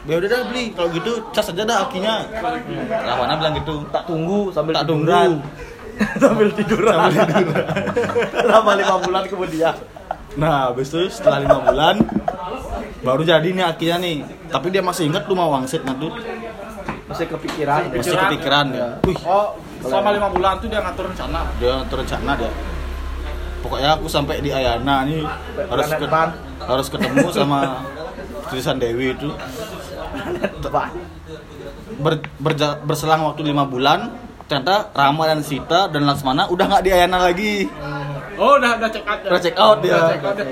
ya 0.00 0.16
udah 0.16 0.28
dah 0.28 0.40
beli 0.48 0.72
kalau 0.72 0.88
gitu 0.90 1.10
cas 1.30 1.46
aja 1.46 1.60
dah 1.60 1.84
akinya 1.84 2.24
Rawana 2.88 3.36
bilang 3.36 3.54
gitu 3.54 3.84
Tak 3.88 4.04
tunggu 4.04 4.48
sambil 4.48 4.72
tak 4.72 4.84
tiduran. 4.84 5.30
tunggu 5.36 5.60
sambil 6.22 6.48
tiduran. 6.50 6.96
Selama 8.32 8.72
lima 8.80 8.94
bulan 8.98 9.22
kemudian. 9.28 9.76
Nah, 10.40 10.72
habis 10.72 10.88
itu 10.88 11.12
setelah 11.12 11.44
lima 11.44 11.60
bulan 11.60 12.00
baru 13.00 13.20
jadi 13.20 13.44
nih 13.44 13.64
akhirnya 13.66 13.96
nih. 14.00 14.16
Tapi 14.48 14.72
dia 14.72 14.80
masih 14.80 15.12
ingat 15.12 15.28
tuh 15.28 15.36
mau 15.36 15.52
wangsit 15.52 15.84
tuh. 15.84 16.08
Masih 17.04 17.28
kepikiran. 17.28 17.92
Masih 17.92 18.16
kepikiran 18.16 18.66
ya. 18.72 18.88
Wih, 19.04 19.18
Oh, 19.22 19.60
selama 19.82 20.16
lima 20.16 20.28
bulan 20.32 20.56
tuh 20.56 20.72
dia 20.72 20.80
ngatur 20.80 21.12
rencana. 21.12 21.44
dia 21.60 21.84
terencana 21.84 22.32
dia. 22.32 22.52
Pokoknya 23.60 23.90
aku 23.92 24.08
sampai 24.08 24.40
di 24.40 24.48
Ayana 24.48 25.04
nih 25.04 25.20
harus 25.68 25.84
ke- 25.86 26.08
harus 26.62 26.86
ketemu 26.88 27.28
sama 27.28 27.60
tulisan 28.50 28.76
Dewi 28.76 29.14
itu. 29.14 29.30
Ber- 31.92 32.22
berja- 32.36 32.78
berselang 32.78 33.24
waktu 33.24 33.44
lima 33.44 33.64
bulan 33.64 34.10
ternyata 34.44 34.90
Rama 34.90 35.24
dan 35.24 35.40
Sita 35.40 35.86
dan 35.86 36.02
Laksmana 36.02 36.48
udah 36.48 36.64
nggak 36.66 36.82
di 36.82 36.90
Ayana 36.90 37.18
lagi 37.20 37.54
Oh, 38.34 38.56
udah 38.56 38.72
udah 38.72 38.88
check 38.88 39.04
out 39.04 39.20
ya. 39.20 39.28
Udah 39.28 39.40
check 39.42 39.56
out 39.60 39.78
dia. 39.78 39.92
Ya. 39.92 40.00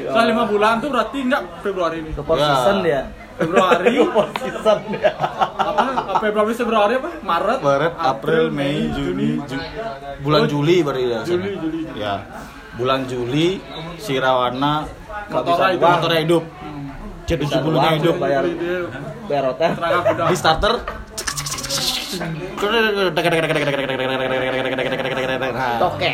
Setelah 0.04 0.26
lima 0.28 0.44
bulan 0.44 0.76
tuh 0.76 0.92
berarti 0.92 1.24
enggak 1.24 1.40
Februari 1.58 1.96
ini. 1.98 2.10
Ya. 2.12 2.48
season 2.52 2.76
dia. 2.84 3.00
Februari, 3.32 3.86
Support 3.96 4.28
season 4.36 4.78
dia. 4.92 5.12
apa? 5.16 5.82
apa 5.96 6.20
Februari, 6.20 6.52
Februari 6.52 6.94
apa? 6.98 7.10
Maret, 7.22 7.58
Maret, 7.64 7.92
April, 7.96 8.44
Mei, 8.52 8.92
Juni, 8.92 9.40
Ju- 9.40 9.66
bulan 10.20 10.44
Oh, 10.44 10.48
Juli 10.50 10.76
berarti 10.84 11.04
ya. 11.06 11.20
Juli, 11.24 11.50
Juli. 11.56 11.80
Ya. 11.96 12.14
Bulan 12.76 13.08
Juli 13.08 13.56
si 13.96 14.20
Rawana 14.20 14.84
Motornya 15.26 15.72
hidup. 15.72 15.88
motornya 15.88 16.20
hidup. 16.20 16.44
Jadi 17.28 17.44
uang, 17.44 18.00
hidup. 18.00 18.16
bayar 18.16 18.44
bayar 19.28 19.44
hotel. 19.52 19.76
Di 20.32 20.36
starter 20.40 20.80
Toke. 25.76 26.12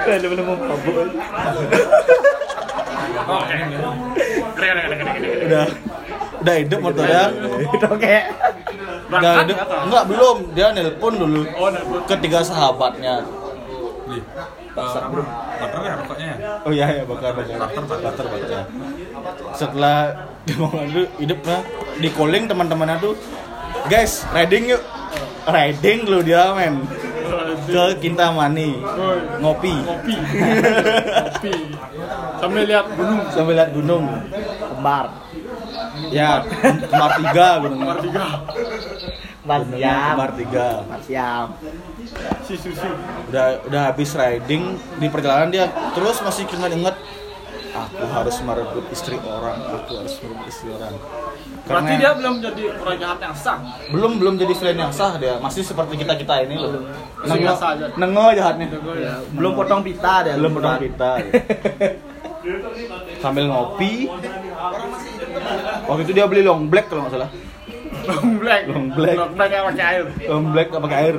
Kalau 0.00 0.28
belum 0.32 0.44
mau 0.48 0.56
mabuk. 0.56 0.96
udah 5.44 5.66
udah 6.40 6.54
hidup 6.56 6.80
motornya. 6.80 7.24
Toke. 7.76 8.16
Berangkat? 9.10 9.58
Enggak 9.90 10.04
belum, 10.06 10.36
dia 10.54 10.66
nelpon 10.70 11.12
dulu. 11.18 11.42
Oh, 11.58 11.68
nelpon. 11.68 12.00
Ketiga 12.06 12.40
sahabatnya. 12.46 13.26
Li. 14.10 14.22
Bakar 14.70 15.80
ya 15.82 15.92
rokoknya 15.98 16.26
ya? 16.30 16.36
Oh 16.64 16.72
iya 16.72 16.86
ya 16.88 17.02
bakar 17.04 17.34
bakar 17.34 17.56
bakar 17.58 17.84
bakar 18.00 18.26
bakar. 18.30 18.64
Setelah 19.52 19.98
dia 20.46 20.56
mau 20.56 20.72
dulu 20.72 21.04
hidup 21.20 21.38
nah 21.44 21.60
di 22.00 22.08
calling 22.14 22.44
teman-temannya 22.48 22.96
tuh 23.02 23.14
guys 23.92 24.24
riding 24.32 24.72
yuk 24.72 24.82
riding 25.44 26.08
lu 26.08 26.24
dia 26.24 26.54
men 26.56 26.86
ke 27.68 27.84
Kintamani 28.02 28.80
ngopi 29.38 29.74
Kopi. 29.84 30.14
Kopi. 30.16 31.54
Sambil 32.40 32.64
lihat 32.64 32.86
gunung. 32.96 33.20
sambil 33.30 33.54
lihat 33.60 33.70
gunung 33.76 34.04
Kembar. 34.58 35.06
Ya 36.08 36.42
kembar 36.82 37.10
tiga 37.16 37.58
gunung 37.58 37.78
Nomor 37.78 37.98
tiga. 38.00 38.24
Gunungnya 39.40 39.90
siam. 39.90 40.08
kembar 40.10 40.30
tiga 40.34 40.66
Kembar 40.80 41.00
siam. 41.02 41.46
Si 42.42 42.54
susu. 42.56 42.88
udah 43.28 43.44
udah 43.64 43.80
habis 43.86 44.12
riding 44.12 44.76
di 44.96 45.06
perjalanan 45.06 45.48
dia 45.48 45.70
terus 45.92 46.18
masih 46.18 46.44
inget-inget 46.46 46.96
aku 47.70 48.04
harus 48.04 48.36
merebut 48.40 48.84
istri 48.90 49.14
orang 49.16 49.56
aku 49.62 49.90
harus 49.96 50.14
merebut 50.18 50.46
istri 50.46 50.68
orang 50.70 50.92
Berarti 51.60 51.92
dia 51.94 52.10
belum 52.12 52.42
jadi 52.42 52.62
orang 52.74 52.96
jahat 52.98 53.18
yang 53.22 53.34
sah. 53.36 53.58
belum 53.88 54.18
belum 54.18 54.34
jadi 54.36 54.52
friend 54.52 54.78
yang 54.80 54.90
sah 54.90 55.14
dia 55.16 55.38
masih 55.38 55.62
seperti 55.62 55.94
kita 55.96 56.16
kita 56.16 56.42
ini 56.42 56.56
loh 56.56 56.82
Masih 57.22 57.30
nengo 57.30 57.42
biasa 57.46 57.64
aja. 57.70 57.84
nengo 57.94 58.24
jahatnya 58.32 58.66
Ya, 58.98 59.14
belum 59.30 59.50
potong 59.54 59.80
pita 59.80 60.20
dia. 60.20 60.34
belum 60.34 60.50
pernah 60.52 60.76
kita 60.76 61.10
sambil 63.22 63.46
ngopi 63.46 64.08
waktu 65.84 66.02
itu 66.02 66.12
dia 66.12 66.24
beli 66.24 66.42
long 66.42 66.66
black 66.66 66.86
kalau 66.86 67.04
nggak 67.04 67.14
salah 67.14 67.30
Long 68.00 68.40
black. 68.40 68.62
Long 68.64 68.88
black. 68.90 69.14
Long 69.14 69.32
black 69.34 69.50
yang 69.50 69.64
pakai 69.66 69.84
air. 69.84 70.04
long 70.24 70.46
black 70.50 70.66
nggak 70.68 70.82
pakai 70.82 70.98
air 71.00 71.16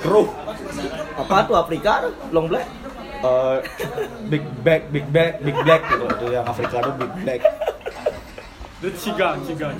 keruh 0.00 0.28
Apa 1.14 1.36
tuh 1.44 1.54
Afrika? 1.54 1.92
tuh? 2.00 2.12
Long 2.30 2.46
black. 2.48 2.66
Eh, 3.22 3.56
big 4.26 4.42
bag 4.60 4.82
big 4.88 5.06
bag 5.06 5.38
big 5.38 5.54
black 5.60 5.82
gitu 5.86 6.04
itu 6.08 6.26
yang 6.32 6.42
Afrika 6.44 6.76
itu 6.78 6.90
big 6.96 7.12
black 7.20 7.40
Itu 8.80 8.88
ciga, 8.98 9.38
ciga. 9.44 9.70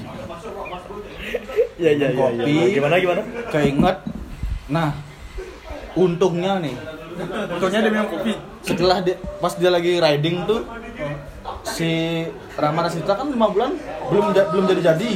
Iya 1.75 1.91
iya 1.91 2.07
iya. 2.07 2.09
Kopi. 2.15 2.55
Gimana 2.71 2.95
gimana? 2.97 3.23
keinget 3.49 3.97
nah 4.69 4.91
untungnya 5.95 6.53
nih 6.59 6.77
Untungnya 7.51 7.81
dia 7.81 7.91
minum 7.91 8.09
kopi. 8.09 8.33
setelah 8.61 8.99
dia 9.01 9.17
pas 9.37 9.53
dia 9.53 9.69
lagi 9.69 9.99
riding 9.99 10.37
tuh 10.45 10.63
si 11.83 11.93
Rama 12.55 12.81
Rasita 12.81 13.13
kan 13.13 13.27
lima 13.27 13.47
bulan 13.49 13.75
belum 14.07 14.31
ja- 14.31 14.47
belum 14.49 14.65
jadi 14.67 14.83
jadi 14.89 15.09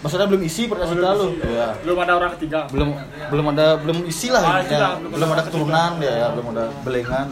maksudnya 0.00 0.26
belum 0.26 0.42
isi 0.42 0.64
percaya 0.64 0.88
Rasita 0.88 1.08
lu 1.14 1.28
Iya. 1.36 1.66
Belum 1.82 1.98
ada 1.98 2.12
orang 2.14 2.30
ketiga. 2.34 2.64
belum 2.66 2.88
belum 3.28 3.46
ada 3.52 3.66
belum 3.76 3.98
isi 4.04 4.28
lah 4.28 4.40
Ah, 4.40 4.58
ya. 4.62 4.96
belum 4.96 5.12
belum 5.12 5.28
ada 5.30 5.42
keturunan 5.44 5.90
ya, 5.98 6.12
ya 6.16 6.26
belum 6.30 6.46
ada 6.50 6.64
belengan 6.80 7.28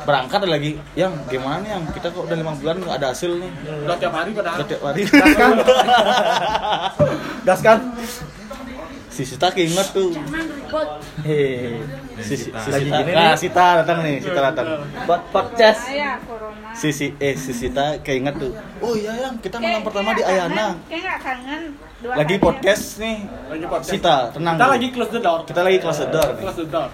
berangkat 0.00 0.40
lagi 0.42 0.70
yang 0.96 1.12
gimana 1.26 1.60
nih 1.60 1.70
yang 1.70 1.84
kita 1.92 2.08
kok 2.08 2.24
udah 2.24 2.32
lima 2.34 2.56
bulan 2.56 2.80
nggak 2.80 2.96
ada 2.96 3.08
hasil 3.12 3.36
nih 3.36 3.50
Udah 3.84 3.96
tiap 4.00 4.14
hari 4.14 4.30
udah 4.32 4.52
setiap 4.56 4.80
hari 4.82 5.00
kan? 5.04 5.52
Gas 7.44 7.60
kan? 7.66 7.78
si 9.10 9.22
Sita 9.22 9.52
keinget 9.52 9.92
tuh 9.92 10.16
Hehehe. 11.20 11.84
Si, 12.20 12.34
si, 12.36 12.48
si 12.48 12.68
Lagi 12.68 12.86
gini 12.86 13.10
nah 13.10 13.28
nih. 13.28 13.38
Sita 13.38 13.66
datang 13.78 13.98
nih 14.00 14.16
Sita 14.18 14.40
datang 14.42 14.66
Buat 15.04 15.22
podcast. 15.28 15.80
Saya 15.82 16.16
corona. 16.20 16.70
si 16.72 16.88
si 16.90 17.06
eh 17.16 17.34
si 17.34 17.52
Sita 17.52 17.98
keinget 17.98 18.36
tuh 18.36 18.52
oh 18.78 18.92
iya 18.92 19.12
yang 19.20 19.34
kita 19.36 19.56
malam 19.56 19.80
pertama 19.80 20.12
di 20.12 20.22
Ayana 20.22 20.78
Kayak 20.86 21.18
kangen. 21.18 21.62
Dua 21.98 22.12
lagi 22.14 22.34
hari. 22.34 22.42
podcast 22.42 22.84
nih 22.96 23.16
Lagi 23.46 23.64
podcast. 23.66 23.90
Sita 23.90 24.16
tenang 24.30 24.54
Kita 24.54 24.64
dulu. 24.64 24.72
lagi 24.72 24.88
close 24.90 25.10
the 25.10 25.20
door. 25.20 25.40
kita 25.44 25.60
lagi 25.60 25.78
kelas 25.78 25.98
door 26.06 26.28
nih 26.30 26.40
Close 26.40 26.58
the 26.58 26.68
door. 26.68 26.88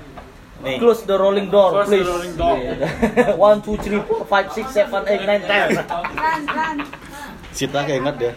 nih 0.57 0.77
Close 0.79 1.03
the 1.03 1.17
rolling 1.17 1.49
door, 1.49 1.71
Close 1.71 1.85
the 1.85 1.91
please. 1.93 2.09
rolling 2.09 2.35
door. 2.35 2.57
One, 3.47 3.59
two, 3.61 3.77
three, 3.77 4.01
four, 4.01 4.25
five, 4.25 4.49
six, 4.51 4.73
seven, 4.73 5.05
eight, 5.05 5.21
nine, 5.23 5.45
ten. 5.45 5.69
Sita 7.53 7.81
keinget 7.83 8.17
dia 8.17 8.33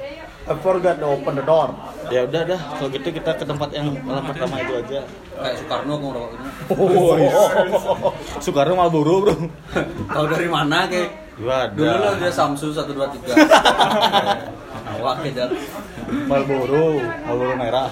I 0.47 0.53
forgot 0.63 0.95
to 0.99 1.05
open 1.05 1.35
the 1.35 1.43
door. 1.43 1.75
ya 2.09 2.25
udah 2.25 2.41
dah. 2.55 2.59
Kalau 2.79 2.89
gitu 2.89 3.09
kita 3.13 3.37
ke 3.37 3.45
tempat 3.45 3.69
yang 3.75 3.93
malam 4.01 4.23
pertama 4.25 4.55
itu 4.63 4.73
aja. 4.81 4.99
Kayak 5.39 5.55
Soekarno 5.63 5.93
kok 5.95 6.09
rokoknya 6.11 6.49
oh, 6.75 8.11
Soekarno 8.43 8.73
Marlboro 8.75 9.15
bro. 9.23 9.35
Tahu 10.15 10.25
dari 10.27 10.47
mana 10.51 10.83
kayak 10.91 11.09
Gua 11.39 11.71
dulu 11.71 11.87
lo 11.87 12.11
dia 12.19 12.31
Samsu 12.35 12.75
123 12.75 13.31
awak 14.99 15.23
kejar 15.23 15.47
Marlboro 16.27 16.99
Marlboro 16.99 17.53
merah. 17.55 17.87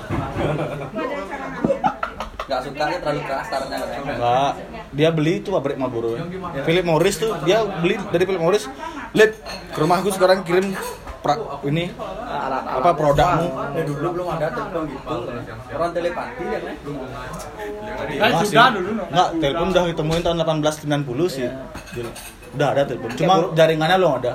Nggak 2.47 2.59
suka 2.63 2.83
ya 2.91 2.97
terlalu 2.99 3.21
keras 3.23 3.47
taruhnya 3.47 3.77
katanya. 3.79 3.99
Enggak, 4.03 4.51
dia 4.91 5.09
beli 5.15 5.33
itu 5.39 5.49
pabrik 5.51 5.79
Marlboro. 5.79 6.19
Philip 6.67 6.83
Morris 6.83 7.15
tuh 7.15 7.31
dia 7.47 7.63
beli 7.63 7.95
dari 8.11 8.23
Philip 8.27 8.43
Morris. 8.43 8.67
Lihat 9.15 9.31
ke 9.71 9.79
rumahku 9.79 10.11
sekarang 10.11 10.43
kirim 10.43 10.75
pra, 11.27 11.35
ini 11.63 11.91
apa 12.63 12.89
produkmu? 12.95 13.47
Eh, 13.75 13.83
dulu 13.83 14.07
belum 14.15 14.27
ada 14.31 14.47
telepon 14.47 14.83
gitu 14.87 15.15
orang 15.69 15.91
telepati 15.91 16.43
ya 16.47 16.59
kan 16.63 16.75
Nah, 18.17 18.29
Masih. 18.31 18.47
sudah 18.49 18.67
dulu. 18.71 18.91
telepon 19.37 19.67
udah 19.69 19.83
ditemuin 19.85 20.21
tahun 20.23 20.37
1890 20.39 21.27
sih. 21.27 21.47
Udah 22.55 22.67
ada 22.71 22.81
telepon. 22.87 23.09
Cuma 23.13 23.33
jaringannya 23.51 23.97
belum 23.97 24.13
ada. 24.23 24.33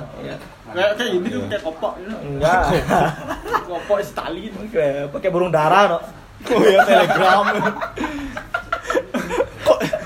Kayak 0.73 0.89
kayak 0.97 1.11
ini 1.11 1.27
tuh 1.27 1.41
kayak 1.47 1.63
kopok. 1.63 1.93
gitu. 1.97 2.13
Enggak. 2.23 2.61
Kopok 3.69 3.97
Stalin. 4.01 4.53
Kayak 4.69 5.09
pakai 5.09 5.29
burung 5.29 5.49
dara, 5.49 5.85
no. 5.87 5.99
Oh 6.43 6.61
ya 6.61 6.81
Telegram. 6.83 7.45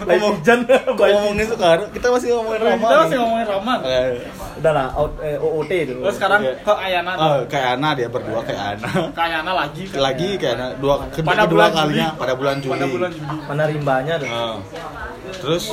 Kok 0.07 1.07
ngomongin 1.11 1.47
sekarang 1.51 1.89
kita 1.91 2.07
masih 2.07 2.27
ngomongin 2.39 2.61
Rama. 2.63 2.79
Kita 2.79 2.95
masih 3.03 3.17
ngomongin 3.19 3.47
Raman. 3.51 3.79
Eh, 3.83 4.09
Udah 4.57 4.71
lah, 4.73 4.87
out, 4.97 5.13
eh, 5.21 5.37
OOT 5.37 5.71
dulu. 5.85 6.01
Terus 6.07 6.15
sekarang 6.17 6.39
Oke. 6.41 6.53
ke 6.63 6.73
Ayana. 6.73 7.11
Oh, 7.13 7.37
kayak 7.45 7.67
Ana 7.77 7.89
dia 7.93 8.07
berdua 8.09 8.39
kayak 8.41 8.61
Ana. 8.79 8.89
Ke 9.13 9.21
Ayana 9.21 9.51
lagi. 9.53 9.83
kan. 9.85 9.99
Lagi 10.07 10.29
kayak 10.39 10.53
Ana 10.57 10.67
dua 10.79 10.95
kedua, 11.11 11.27
Pada 11.29 11.43
kedua 11.45 11.65
kalinya 11.69 12.07
pada 12.15 12.33
bulan 12.33 12.55
Juli. 12.63 12.73
Pada 12.73 12.87
bulan 12.87 13.09
Juli. 13.11 13.37
Mana 13.45 13.63
rimbanya 13.67 14.13
tuh? 14.17 14.29
Ah. 14.31 14.55
Terus 15.43 15.63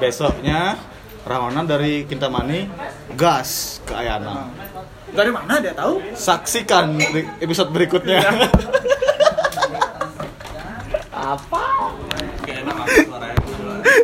besoknya 0.00 0.60
Rahwana 1.24 1.64
dari 1.64 2.04
Kintamani 2.04 2.68
gas 3.16 3.80
ke 3.84 3.92
Ayana. 3.96 4.48
Dari 5.14 5.30
mana 5.30 5.62
dia 5.62 5.72
tahu? 5.72 6.02
Saksikan 6.12 6.98
episode 7.38 7.70
berikutnya. 7.70 8.20
Apa? 11.24 11.64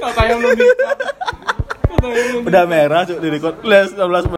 Katanya 0.00 0.34
belum 0.40 0.52
di. 0.56 0.64
Katanya 2.00 2.24
belum 2.24 2.40
di- 2.40 2.48
Udah 2.48 2.64
merah 2.64 3.04
cuk 3.04 3.20
di 3.20 3.28
record. 3.28 3.60
Les 3.60 3.92
16 3.92 4.24